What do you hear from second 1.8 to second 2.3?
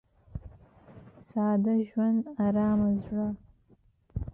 ژوند،